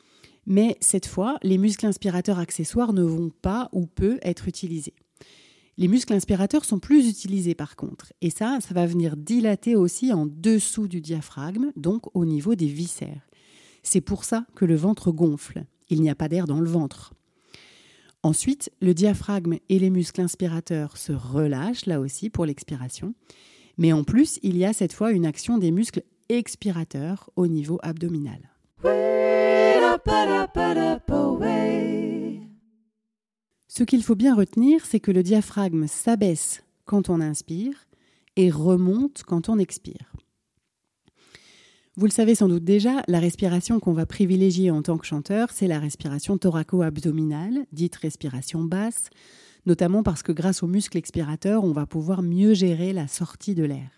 mais 0.47 0.78
cette 0.81 1.07
fois, 1.07 1.37
les 1.43 1.59
muscles 1.59 1.85
inspirateurs 1.85 2.38
accessoires 2.38 2.95
ne 2.95 3.02
vont 3.02 3.28
pas 3.28 3.69
ou 3.73 3.85
peu 3.85 4.19
être 4.23 4.49
utilisés. 4.49 4.95
Les 5.78 5.87
muscles 5.87 6.12
inspirateurs 6.12 6.64
sont 6.64 6.80
plus 6.80 7.08
utilisés 7.08 7.54
par 7.54 7.76
contre, 7.76 8.12
et 8.20 8.30
ça, 8.30 8.58
ça 8.61 8.75
va 8.75 8.85
venir 8.85 9.16
dilater 9.16 9.76
aussi 9.76 10.12
en 10.12 10.26
dessous 10.26 10.88
du 10.88 11.00
diaphragme, 11.00 11.70
donc 11.76 12.14
au 12.16 12.25
niveau 12.25 12.56
des 12.56 12.66
viscères. 12.66 13.28
C'est 13.85 14.00
pour 14.00 14.25
ça 14.25 14.44
que 14.56 14.64
le 14.64 14.75
ventre 14.75 15.12
gonfle. 15.12 15.64
Il 15.88 16.02
n'y 16.02 16.11
a 16.11 16.16
pas 16.16 16.28
d'air 16.28 16.47
dans 16.47 16.58
le 16.58 16.68
ventre. 16.68 17.14
Ensuite, 18.25 18.73
le 18.80 18.92
diaphragme 18.92 19.58
et 19.68 19.78
les 19.78 19.90
muscles 19.90 20.20
inspirateurs 20.20 20.97
se 20.97 21.12
relâchent 21.12 21.87
là 21.87 22.00
aussi 22.00 22.28
pour 22.28 22.44
l'expiration. 22.44 23.14
Mais 23.76 23.92
en 23.92 24.02
plus, 24.02 24.40
il 24.42 24.56
y 24.56 24.64
a 24.64 24.73
cette 24.73 24.92
fois 24.92 25.12
une 25.12 25.26
action 25.26 25.58
des 25.58 25.70
muscles 25.70 26.02
expirateurs 26.28 27.30
au 27.37 27.47
niveau 27.47 27.78
abdominal. 27.85 28.50
Ce 33.68 33.84
qu'il 33.84 34.02
faut 34.02 34.14
bien 34.14 34.34
retenir, 34.34 34.87
c'est 34.87 34.98
que 34.98 35.10
le 35.10 35.22
diaphragme 35.22 35.87
s'abaisse 35.87 36.64
quand 36.87 37.10
on 37.10 37.20
inspire 37.20 37.87
et 38.37 38.50
remonte 38.50 39.22
quand 39.26 39.50
on 39.50 39.58
expire. 39.58 40.12
Vous 41.96 42.06
le 42.06 42.12
savez 42.12 42.34
sans 42.34 42.48
doute 42.48 42.64
déjà, 42.64 43.02
la 43.08 43.18
respiration 43.18 43.80
qu'on 43.80 43.92
va 43.92 44.06
privilégier 44.06 44.70
en 44.70 44.82
tant 44.82 44.96
que 44.96 45.06
chanteur, 45.06 45.50
c'est 45.52 45.66
la 45.66 45.80
respiration 45.80 46.38
thoraco-abdominale, 46.38 47.66
dite 47.72 47.96
respiration 47.96 48.62
basse, 48.62 49.10
notamment 49.66 50.02
parce 50.02 50.22
que 50.22 50.32
grâce 50.32 50.62
aux 50.62 50.68
muscles 50.68 50.96
expirateurs, 50.96 51.64
on 51.64 51.72
va 51.72 51.87
pouvoir 51.87 52.22
mieux 52.22 52.54
gérer 52.54 52.92
la 52.92 53.08
sortie 53.08 53.56
de 53.56 53.64
l'air. 53.64 53.90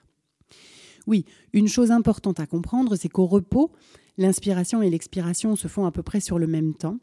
Oui, 1.07 1.27
une 1.53 1.69
chose 1.69 1.91
importante 1.91 2.41
à 2.41 2.47
comprendre, 2.47 2.97
c'est 2.97 3.09
qu'au 3.09 3.27
repos, 3.27 3.71
l'inspiration 4.17 4.83
et 4.83 4.91
l'expiration 4.91 5.55
se 5.55 5.69
font 5.69 5.85
à 5.85 5.93
peu 5.93 6.03
près 6.03 6.21
sur 6.21 6.39
le 6.39 6.47
même 6.47 6.75
temps, 6.75 6.99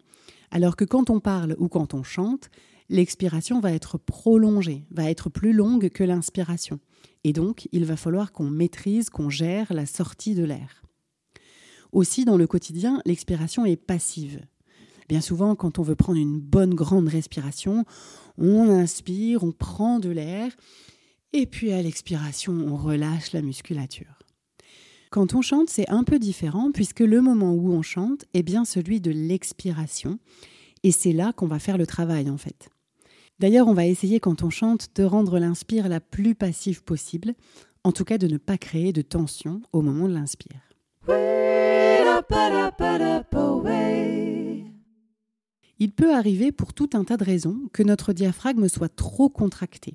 alors 0.52 0.76
que 0.76 0.86
quand 0.86 1.10
on 1.10 1.20
parle 1.20 1.56
ou 1.60 1.68
quand 1.68 1.94
on 1.94 2.04
chante, 2.04 2.50
l'expiration 2.90 3.60
va 3.60 3.72
être 3.74 3.98
prolongée, 3.98 4.86
va 4.92 5.10
être 5.10 5.30
plus 5.30 5.54
longue 5.54 5.90
que 5.90 6.04
l'inspiration. 6.04 6.80
Et 7.24 7.34
donc, 7.34 7.68
il 7.72 7.86
va 7.86 7.98
falloir 7.98 8.32
qu'on 8.32 8.50
maîtrise, 8.50 9.10
qu'on 9.10 9.30
gère 9.30 9.74
la 9.74 9.86
sortie 9.86 10.36
de 10.36 10.44
l'air. 10.44 10.84
Aussi, 11.92 12.26
dans 12.26 12.38
le 12.38 12.48
quotidien, 12.48 13.02
l'expiration 13.06 13.66
est 13.66 13.76
passive. 13.76 14.42
Bien 15.10 15.22
souvent, 15.22 15.56
quand 15.56 15.80
on 15.80 15.84
veut 15.84 15.96
prendre 15.96 16.20
une 16.20 16.40
bonne 16.40 16.74
grande 16.74 17.08
respiration, 17.08 17.86
on 18.38 18.70
inspire, 18.70 19.44
on 19.44 19.52
prend 19.52 20.00
de 20.00 20.10
l'air, 20.10 20.52
et 21.34 21.46
puis 21.46 21.72
à 21.72 21.82
l'expiration, 21.82 22.54
on 22.54 22.76
relâche 22.76 23.32
la 23.32 23.42
musculature. 23.42 24.17
Quand 25.10 25.34
on 25.34 25.42
chante, 25.42 25.70
c'est 25.70 25.90
un 25.90 26.04
peu 26.04 26.20
différent 26.20 26.72
puisque 26.72 27.00
le 27.00 27.22
moment 27.22 27.54
où 27.54 27.72
on 27.72 27.82
chante 27.82 28.26
est 28.34 28.44
bien 28.44 28.66
celui 28.66 29.00
de 29.00 29.12
l'expiration, 29.12 30.20
et 30.84 30.92
c'est 30.92 31.14
là 31.14 31.34
qu'on 31.34 31.48
va 31.48 31.60
faire 31.60 31.78
le 31.78 31.88
travail 31.88 32.30
en 32.30 32.38
fait. 32.38 32.70
D'ailleurs, 33.40 33.68
on 33.68 33.74
va 33.74 33.86
essayer 33.86 34.20
quand 34.20 34.44
on 34.44 34.50
chante 34.50 34.90
de 34.96 35.04
rendre 35.04 35.40
l'inspire 35.40 35.88
la 35.90 36.00
plus 36.00 36.36
passive 36.36 36.84
possible, 36.84 37.36
en 37.84 37.92
tout 37.92 38.04
cas 38.04 38.18
de 38.18 38.28
ne 38.28 38.38
pas 38.38 38.58
créer 38.58 38.92
de 38.92 39.02
tension 39.02 39.62
au 39.72 39.82
moment 39.82 40.08
de 40.08 40.14
l'inspire. 40.14 40.62
Il 45.80 45.92
peut 45.92 46.14
arriver 46.14 46.52
pour 46.52 46.74
tout 46.74 46.90
un 46.94 47.04
tas 47.04 47.18
de 47.18 47.24
raisons 47.24 47.60
que 47.72 47.84
notre 47.84 48.12
diaphragme 48.12 48.68
soit 48.68 48.94
trop 48.94 49.30
contracté. 49.30 49.94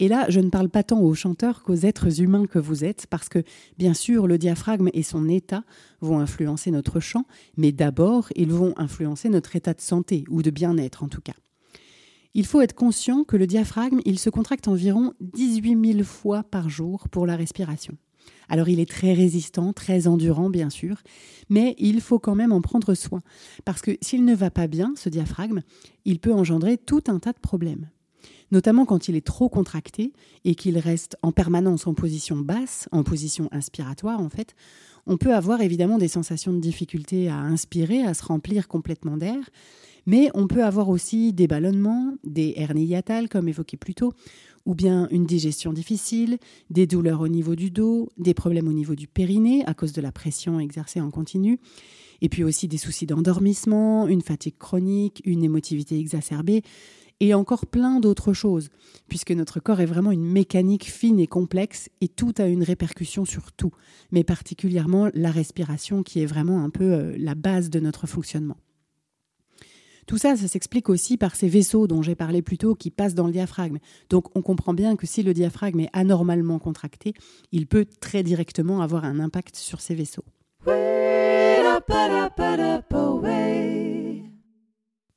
Et 0.00 0.06
là, 0.06 0.26
je 0.28 0.38
ne 0.38 0.48
parle 0.48 0.68
pas 0.68 0.84
tant 0.84 1.00
aux 1.00 1.14
chanteurs 1.14 1.62
qu'aux 1.62 1.74
êtres 1.74 2.20
humains 2.20 2.46
que 2.46 2.60
vous 2.60 2.84
êtes, 2.84 3.06
parce 3.08 3.28
que, 3.28 3.42
bien 3.78 3.94
sûr, 3.94 4.28
le 4.28 4.38
diaphragme 4.38 4.90
et 4.92 5.02
son 5.02 5.28
état 5.28 5.64
vont 6.00 6.20
influencer 6.20 6.70
notre 6.70 7.00
chant, 7.00 7.24
mais 7.56 7.72
d'abord, 7.72 8.28
ils 8.36 8.52
vont 8.52 8.74
influencer 8.76 9.28
notre 9.28 9.56
état 9.56 9.74
de 9.74 9.80
santé, 9.80 10.24
ou 10.28 10.42
de 10.42 10.50
bien-être 10.50 11.02
en 11.02 11.08
tout 11.08 11.20
cas. 11.20 11.34
Il 12.34 12.46
faut 12.46 12.60
être 12.60 12.74
conscient 12.74 13.24
que 13.24 13.36
le 13.36 13.48
diaphragme, 13.48 14.00
il 14.04 14.18
se 14.18 14.30
contracte 14.30 14.68
environ 14.68 15.14
18 15.20 15.94
000 15.94 16.04
fois 16.04 16.44
par 16.44 16.68
jour 16.68 17.08
pour 17.08 17.26
la 17.26 17.34
respiration. 17.34 17.96
Alors 18.48 18.68
il 18.68 18.78
est 18.78 18.88
très 18.88 19.14
résistant, 19.14 19.72
très 19.72 20.06
endurant 20.06 20.50
bien 20.50 20.70
sûr, 20.70 21.02
mais 21.48 21.74
il 21.78 22.00
faut 22.00 22.18
quand 22.18 22.34
même 22.34 22.52
en 22.52 22.60
prendre 22.60 22.94
soin, 22.94 23.22
parce 23.64 23.80
que 23.80 23.96
s'il 24.00 24.24
ne 24.24 24.34
va 24.34 24.50
pas 24.50 24.68
bien, 24.68 24.92
ce 24.96 25.08
diaphragme, 25.08 25.62
il 26.04 26.20
peut 26.20 26.32
engendrer 26.32 26.76
tout 26.78 27.02
un 27.08 27.18
tas 27.18 27.32
de 27.32 27.40
problèmes. 27.40 27.88
Notamment 28.50 28.86
quand 28.86 29.08
il 29.08 29.16
est 29.16 29.26
trop 29.26 29.48
contracté 29.48 30.12
et 30.44 30.54
qu'il 30.54 30.78
reste 30.78 31.16
en 31.22 31.32
permanence 31.32 31.86
en 31.86 31.94
position 31.94 32.36
basse, 32.36 32.88
en 32.92 33.02
position 33.02 33.48
inspiratoire 33.52 34.20
en 34.20 34.30
fait, 34.30 34.54
on 35.06 35.16
peut 35.16 35.34
avoir 35.34 35.62
évidemment 35.62 35.98
des 35.98 36.08
sensations 36.08 36.52
de 36.52 36.60
difficulté 36.60 37.28
à 37.28 37.38
inspirer, 37.38 38.02
à 38.02 38.14
se 38.14 38.24
remplir 38.24 38.68
complètement 38.68 39.16
d'air, 39.16 39.50
mais 40.06 40.30
on 40.34 40.46
peut 40.46 40.64
avoir 40.64 40.88
aussi 40.88 41.32
des 41.32 41.46
ballonnements, 41.46 42.14
des 42.24 42.54
hernies 42.56 42.86
hiatales, 42.86 43.28
comme 43.28 43.48
évoqué 43.48 43.76
plus 43.76 43.94
tôt, 43.94 44.12
ou 44.66 44.74
bien 44.74 45.08
une 45.10 45.24
digestion 45.24 45.72
difficile, 45.72 46.38
des 46.68 46.86
douleurs 46.86 47.22
au 47.22 47.28
niveau 47.28 47.54
du 47.54 47.70
dos, 47.70 48.10
des 48.18 48.34
problèmes 48.34 48.68
au 48.68 48.72
niveau 48.72 48.94
du 48.94 49.06
périnée 49.06 49.64
à 49.66 49.72
cause 49.72 49.92
de 49.92 50.02
la 50.02 50.12
pression 50.12 50.60
exercée 50.60 51.00
en 51.00 51.10
continu, 51.10 51.58
et 52.20 52.28
puis 52.28 52.44
aussi 52.44 52.68
des 52.68 52.76
soucis 52.76 53.06
d'endormissement, 53.06 54.08
une 54.08 54.22
fatigue 54.22 54.58
chronique, 54.58 55.22
une 55.24 55.44
émotivité 55.44 55.98
exacerbée, 55.98 56.62
et 57.20 57.34
encore 57.34 57.66
plein 57.66 58.00
d'autres 58.00 58.32
choses, 58.32 58.70
puisque 59.08 59.32
notre 59.32 59.60
corps 59.60 59.80
est 59.80 59.86
vraiment 59.86 60.12
une 60.12 60.24
mécanique 60.24 60.84
fine 60.84 61.18
et 61.18 61.26
complexe, 61.26 61.88
et 62.00 62.08
tout 62.08 62.32
a 62.38 62.46
une 62.46 62.62
répercussion 62.62 63.24
sur 63.24 63.52
tout, 63.52 63.72
mais 64.12 64.24
particulièrement 64.24 65.10
la 65.14 65.30
respiration 65.30 66.02
qui 66.02 66.20
est 66.20 66.26
vraiment 66.26 66.62
un 66.62 66.70
peu 66.70 66.92
euh, 66.92 67.14
la 67.18 67.34
base 67.34 67.70
de 67.70 67.80
notre 67.80 68.06
fonctionnement. 68.06 68.56
Tout 70.06 70.16
ça, 70.16 70.36
ça 70.36 70.48
s'explique 70.48 70.88
aussi 70.88 71.18
par 71.18 71.36
ces 71.36 71.48
vaisseaux 71.48 71.86
dont 71.86 72.00
j'ai 72.00 72.14
parlé 72.14 72.40
plus 72.40 72.56
tôt 72.56 72.74
qui 72.74 72.90
passent 72.90 73.14
dans 73.14 73.26
le 73.26 73.32
diaphragme. 73.32 73.76
Donc 74.08 74.34
on 74.34 74.40
comprend 74.40 74.72
bien 74.72 74.96
que 74.96 75.06
si 75.06 75.22
le 75.22 75.34
diaphragme 75.34 75.80
est 75.80 75.90
anormalement 75.92 76.58
contracté, 76.58 77.12
il 77.52 77.66
peut 77.66 77.84
très 78.00 78.22
directement 78.22 78.80
avoir 78.80 79.04
un 79.04 79.20
impact 79.20 79.56
sur 79.56 79.82
ces 79.82 79.94
vaisseaux. 79.94 80.24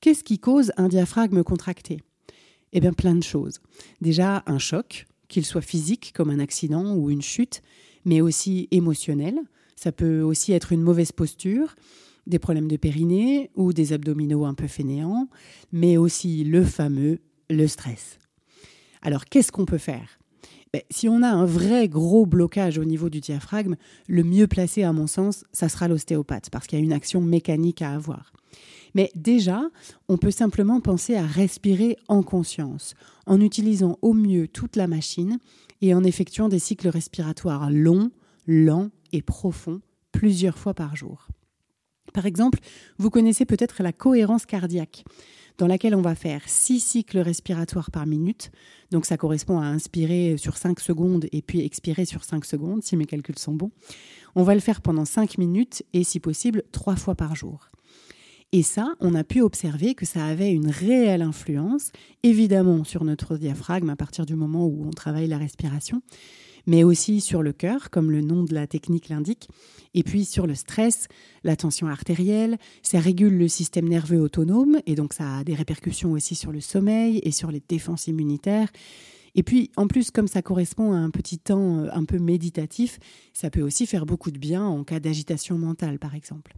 Qu'est-ce 0.01 0.23
qui 0.23 0.39
cause 0.39 0.71
un 0.77 0.87
diaphragme 0.87 1.43
contracté? 1.43 2.01
Eh 2.73 2.79
bien 2.79 2.91
plein 2.91 3.13
de 3.13 3.23
choses. 3.23 3.59
Déjà 4.01 4.41
un 4.47 4.57
choc, 4.57 5.05
qu'il 5.27 5.45
soit 5.45 5.61
physique 5.61 6.11
comme 6.15 6.31
un 6.31 6.39
accident 6.39 6.95
ou 6.95 7.11
une 7.11 7.21
chute, 7.21 7.61
mais 8.03 8.19
aussi 8.19 8.67
émotionnel. 8.71 9.39
Ça 9.75 9.91
peut 9.91 10.21
aussi 10.21 10.53
être 10.53 10.71
une 10.71 10.81
mauvaise 10.81 11.11
posture, 11.11 11.75
des 12.25 12.39
problèmes 12.39 12.67
de 12.67 12.77
périnée 12.77 13.51
ou 13.55 13.73
des 13.73 13.93
abdominaux 13.93 14.45
un 14.45 14.55
peu 14.55 14.65
fainéants, 14.65 15.29
mais 15.71 15.97
aussi 15.97 16.43
le 16.45 16.63
fameux 16.63 17.19
le 17.51 17.67
stress. 17.67 18.17
Alors 19.03 19.25
qu'est-ce 19.25 19.51
qu'on 19.51 19.65
peut 19.65 19.77
faire? 19.77 20.17
Ben, 20.73 20.81
Si 20.89 21.09
on 21.09 21.21
a 21.21 21.29
un 21.29 21.45
vrai 21.45 21.87
gros 21.87 22.25
blocage 22.25 22.79
au 22.79 22.85
niveau 22.85 23.09
du 23.11 23.19
diaphragme, 23.19 23.75
le 24.07 24.23
mieux 24.23 24.47
placé 24.47 24.81
à 24.81 24.93
mon 24.93 25.05
sens, 25.05 25.43
ça 25.53 25.69
sera 25.69 25.87
l'ostéopathe, 25.87 26.49
parce 26.49 26.65
qu'il 26.65 26.79
y 26.79 26.81
a 26.81 26.85
une 26.85 26.93
action 26.93 27.21
mécanique 27.21 27.83
à 27.83 27.91
avoir. 27.91 28.33
Mais 28.93 29.11
déjà, 29.15 29.61
on 30.07 30.17
peut 30.17 30.31
simplement 30.31 30.81
penser 30.81 31.15
à 31.15 31.25
respirer 31.25 31.97
en 32.07 32.23
conscience, 32.23 32.93
en 33.25 33.39
utilisant 33.41 33.97
au 34.01 34.13
mieux 34.13 34.47
toute 34.47 34.75
la 34.75 34.87
machine 34.87 35.39
et 35.81 35.93
en 35.93 36.03
effectuant 36.03 36.49
des 36.49 36.59
cycles 36.59 36.89
respiratoires 36.89 37.71
longs, 37.71 38.11
lents 38.47 38.89
et 39.11 39.21
profonds 39.21 39.81
plusieurs 40.11 40.57
fois 40.57 40.73
par 40.73 40.95
jour. 40.95 41.27
Par 42.13 42.25
exemple, 42.25 42.59
vous 42.97 43.09
connaissez 43.09 43.45
peut-être 43.45 43.83
la 43.83 43.93
cohérence 43.93 44.45
cardiaque, 44.45 45.05
dans 45.57 45.67
laquelle 45.67 45.95
on 45.95 46.01
va 46.01 46.15
faire 46.15 46.41
6 46.45 46.79
cycles 46.79 47.19
respiratoires 47.19 47.91
par 47.91 48.05
minute. 48.05 48.51
Donc 48.89 49.05
ça 49.05 49.17
correspond 49.17 49.59
à 49.59 49.65
inspirer 49.65 50.35
sur 50.37 50.57
5 50.57 50.79
secondes 50.79 51.27
et 51.31 51.41
puis 51.41 51.61
expirer 51.61 52.05
sur 52.05 52.23
5 52.23 52.45
secondes, 52.45 52.83
si 52.83 52.97
mes 52.97 53.05
calculs 53.05 53.37
sont 53.37 53.53
bons. 53.53 53.71
On 54.35 54.43
va 54.43 54.55
le 54.55 54.59
faire 54.59 54.81
pendant 54.81 55.05
5 55.05 55.37
minutes 55.37 55.83
et 55.93 56.03
si 56.03 56.19
possible 56.19 56.63
3 56.71 56.95
fois 56.95 57.15
par 57.15 57.35
jour. 57.35 57.69
Et 58.53 58.63
ça, 58.63 58.95
on 58.99 59.15
a 59.15 59.23
pu 59.23 59.41
observer 59.41 59.95
que 59.95 60.05
ça 60.05 60.25
avait 60.25 60.51
une 60.51 60.69
réelle 60.69 61.21
influence, 61.21 61.91
évidemment 62.21 62.83
sur 62.83 63.05
notre 63.05 63.37
diaphragme 63.37 63.89
à 63.89 63.95
partir 63.95 64.25
du 64.25 64.35
moment 64.35 64.65
où 64.65 64.85
on 64.85 64.91
travaille 64.91 65.27
la 65.27 65.37
respiration, 65.37 66.01
mais 66.67 66.83
aussi 66.83 67.21
sur 67.21 67.43
le 67.43 67.53
cœur, 67.53 67.89
comme 67.89 68.11
le 68.11 68.19
nom 68.19 68.43
de 68.43 68.53
la 68.53 68.67
technique 68.67 69.07
l'indique, 69.07 69.47
et 69.93 70.03
puis 70.03 70.25
sur 70.25 70.47
le 70.47 70.55
stress, 70.55 71.07
la 71.45 71.55
tension 71.55 71.87
artérielle, 71.87 72.57
ça 72.83 72.99
régule 72.99 73.37
le 73.37 73.47
système 73.47 73.87
nerveux 73.87 74.19
autonome, 74.19 74.79
et 74.85 74.95
donc 74.95 75.13
ça 75.13 75.37
a 75.37 75.43
des 75.45 75.55
répercussions 75.55 76.11
aussi 76.11 76.35
sur 76.35 76.51
le 76.51 76.59
sommeil 76.59 77.21
et 77.23 77.31
sur 77.31 77.51
les 77.51 77.63
défenses 77.65 78.07
immunitaires. 78.07 78.69
Et 79.33 79.43
puis, 79.43 79.71
en 79.77 79.87
plus, 79.87 80.11
comme 80.11 80.27
ça 80.27 80.41
correspond 80.41 80.91
à 80.91 80.97
un 80.97 81.09
petit 81.09 81.39
temps 81.39 81.85
euh, 81.85 81.89
un 81.93 82.03
peu 82.03 82.19
méditatif, 82.19 82.99
ça 83.33 83.49
peut 83.49 83.61
aussi 83.61 83.85
faire 83.85 84.05
beaucoup 84.05 84.29
de 84.29 84.37
bien 84.37 84.65
en 84.65 84.83
cas 84.83 84.99
d'agitation 84.99 85.57
mentale, 85.57 85.99
par 85.99 86.15
exemple. 86.15 86.57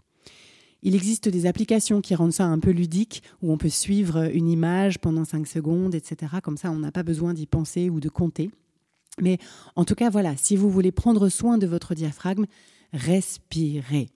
Il 0.85 0.95
existe 0.95 1.29
des 1.29 1.45
applications 1.45 2.01
qui 2.01 2.13
rendent 2.13 2.33
ça 2.33 2.45
un 2.45 2.59
peu 2.59 2.71
ludique, 2.71 3.23
où 3.41 3.53
on 3.53 3.57
peut 3.57 3.69
suivre 3.69 4.29
une 4.33 4.49
image 4.49 4.99
pendant 4.99 5.23
5 5.23 5.47
secondes, 5.47 5.95
etc. 5.95 6.33
Comme 6.43 6.57
ça, 6.57 6.71
on 6.71 6.79
n'a 6.79 6.91
pas 6.91 7.03
besoin 7.03 7.33
d'y 7.33 7.45
penser 7.45 7.89
ou 7.89 8.01
de 8.01 8.09
compter. 8.09 8.51
Mais 9.21 9.37
en 9.77 9.85
tout 9.85 9.95
cas, 9.95 10.09
voilà, 10.09 10.35
si 10.35 10.57
vous 10.57 10.69
voulez 10.69 10.91
prendre 10.91 11.29
soin 11.29 11.57
de 11.57 11.67
votre 11.67 11.95
diaphragme, 11.95 12.45
respirez. 12.91 14.09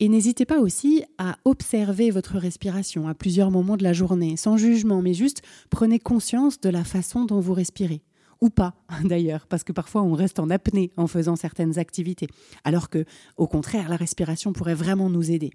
Et 0.00 0.08
n'hésitez 0.08 0.46
pas 0.46 0.60
aussi 0.60 1.04
à 1.18 1.36
observer 1.44 2.10
votre 2.10 2.38
respiration 2.38 3.06
à 3.06 3.14
plusieurs 3.14 3.50
moments 3.50 3.76
de 3.76 3.84
la 3.84 3.92
journée, 3.92 4.36
sans 4.36 4.56
jugement, 4.56 5.00
mais 5.00 5.14
juste 5.14 5.42
prenez 5.68 5.98
conscience 5.98 6.58
de 6.60 6.70
la 6.70 6.84
façon 6.84 7.24
dont 7.24 7.38
vous 7.38 7.54
respirez. 7.54 8.00
Ou 8.40 8.50
pas, 8.50 8.74
d'ailleurs, 9.04 9.46
parce 9.46 9.64
que 9.64 9.72
parfois 9.72 10.02
on 10.02 10.12
reste 10.12 10.38
en 10.38 10.50
apnée 10.50 10.90
en 10.96 11.06
faisant 11.06 11.36
certaines 11.36 11.78
activités, 11.78 12.28
alors 12.64 12.88
que, 12.88 13.04
au 13.36 13.46
contraire, 13.46 13.88
la 13.88 13.96
respiration 13.96 14.52
pourrait 14.52 14.74
vraiment 14.74 15.10
nous 15.10 15.30
aider. 15.30 15.50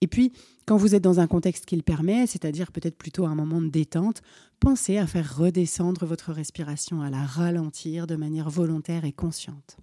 Et 0.00 0.06
puis, 0.06 0.32
quand 0.66 0.76
vous 0.76 0.94
êtes 0.94 1.02
dans 1.02 1.20
un 1.20 1.26
contexte 1.26 1.66
qui 1.66 1.76
le 1.76 1.82
permet, 1.82 2.26
c'est-à-dire 2.26 2.72
peut-être 2.72 2.96
plutôt 2.96 3.26
un 3.26 3.34
moment 3.34 3.62
de 3.62 3.68
détente, 3.68 4.22
pensez 4.60 4.98
à 4.98 5.06
faire 5.06 5.36
redescendre 5.36 6.04
votre 6.04 6.32
respiration, 6.32 7.00
à 7.00 7.10
la 7.10 7.24
ralentir 7.24 8.06
de 8.06 8.16
manière 8.16 8.50
volontaire 8.50 9.04
et 9.04 9.12
consciente. 9.12 9.76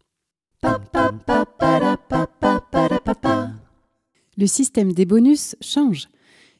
Le 4.37 4.47
système 4.47 4.93
des 4.93 5.05
bonus 5.05 5.55
change. 5.61 6.07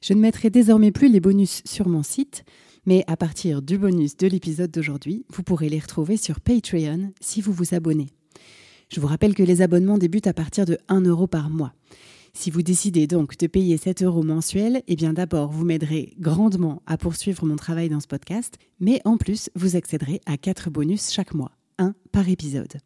Je 0.01 0.13
ne 0.13 0.19
mettrai 0.19 0.49
désormais 0.49 0.91
plus 0.91 1.11
les 1.11 1.19
bonus 1.19 1.61
sur 1.65 1.87
mon 1.87 2.03
site, 2.03 2.43
mais 2.85 3.03
à 3.07 3.15
partir 3.15 3.61
du 3.61 3.77
bonus 3.77 4.17
de 4.17 4.27
l'épisode 4.27 4.71
d'aujourd'hui, 4.71 5.25
vous 5.29 5.43
pourrez 5.43 5.69
les 5.69 5.79
retrouver 5.79 6.17
sur 6.17 6.39
Patreon 6.39 7.11
si 7.19 7.41
vous 7.41 7.53
vous 7.53 7.73
abonnez. 7.73 8.07
Je 8.89 8.99
vous 8.99 9.07
rappelle 9.07 9.35
que 9.35 9.43
les 9.43 9.61
abonnements 9.61 9.97
débutent 9.97 10.27
à 10.27 10.33
partir 10.33 10.65
de 10.65 10.77
1 10.87 11.01
euro 11.01 11.27
par 11.27 11.49
mois. 11.49 11.73
Si 12.33 12.49
vous 12.49 12.61
décidez 12.61 13.07
donc 13.07 13.37
de 13.37 13.47
payer 13.47 13.77
7 13.77 14.03
euros 14.03 14.23
mensuels, 14.23 14.83
eh 14.87 14.95
bien 14.95 15.13
d'abord, 15.13 15.51
vous 15.51 15.65
m'aiderez 15.65 16.13
grandement 16.19 16.81
à 16.87 16.97
poursuivre 16.97 17.45
mon 17.45 17.55
travail 17.55 17.89
dans 17.89 17.99
ce 17.99 18.07
podcast, 18.07 18.55
mais 18.79 19.01
en 19.05 19.17
plus, 19.17 19.49
vous 19.55 19.75
accéderez 19.75 20.21
à 20.25 20.37
4 20.37 20.69
bonus 20.69 21.11
chaque 21.11 21.33
mois, 21.33 21.51
un 21.77 21.93
par 22.11 22.29
épisode. 22.29 22.77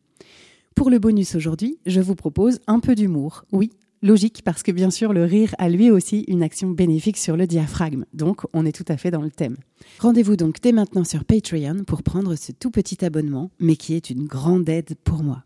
Pour 0.75 0.89
le 0.89 0.99
bonus 0.99 1.35
aujourd'hui, 1.35 1.79
je 1.85 2.01
vous 2.01 2.15
propose 2.15 2.59
un 2.67 2.79
peu 2.79 2.95
d'humour. 2.95 3.45
Oui, 3.51 3.71
logique 4.05 4.43
parce 4.45 4.63
que 4.63 4.71
bien 4.71 4.91
sûr 4.91 5.11
le 5.11 5.25
rire 5.25 5.53
a 5.57 5.67
lui 5.67 5.91
aussi 5.91 6.23
une 6.27 6.43
action 6.43 6.69
bénéfique 6.69 7.17
sur 7.17 7.35
le 7.35 7.47
diaphragme. 7.47 8.05
Donc 8.13 8.43
on 8.53 8.65
est 8.65 8.71
tout 8.71 8.85
à 8.87 8.97
fait 8.97 9.11
dans 9.11 9.21
le 9.21 9.31
thème. 9.31 9.57
Rendez-vous 9.99 10.35
donc 10.35 10.61
dès 10.61 10.71
maintenant 10.71 11.03
sur 11.03 11.25
Patreon 11.25 11.83
pour 11.85 12.03
prendre 12.03 12.35
ce 12.35 12.51
tout 12.51 12.71
petit 12.71 13.03
abonnement, 13.03 13.49
mais 13.59 13.75
qui 13.75 13.95
est 13.95 14.09
une 14.09 14.25
grande 14.25 14.69
aide 14.69 14.95
pour 15.03 15.23
moi. 15.23 15.43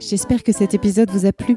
J'espère 0.00 0.42
que 0.42 0.52
cet 0.52 0.74
épisode 0.74 1.10
vous 1.10 1.26
a 1.26 1.32
plu. 1.32 1.56